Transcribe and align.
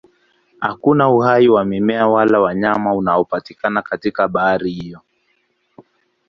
Hakuna 0.59 1.09
uhai 1.09 1.47
wa 1.49 1.65
mimea 1.65 2.07
wala 2.07 2.39
wanyama 2.39 2.93
unaopatikana 2.93 3.81
katika 3.81 4.27
bahari 4.27 4.71
hiyo. 4.71 5.01